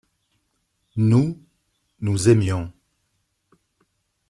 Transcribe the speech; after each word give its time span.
Nous, 0.95 1.39
nous 1.99 2.27
aimions. 2.27 2.73